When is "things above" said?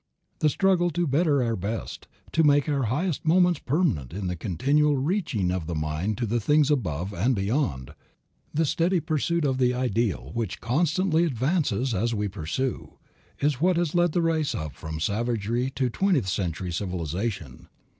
6.39-7.13